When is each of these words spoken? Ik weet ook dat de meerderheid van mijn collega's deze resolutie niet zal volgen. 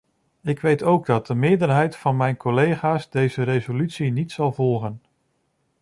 Ik 0.41 0.59
weet 0.59 0.83
ook 0.83 1.05
dat 1.05 1.27
de 1.27 1.35
meerderheid 1.35 1.95
van 1.95 2.17
mijn 2.17 2.37
collega's 2.37 3.09
deze 3.09 3.43
resolutie 3.43 4.11
niet 4.11 4.31
zal 4.31 4.51
volgen. 4.51 5.01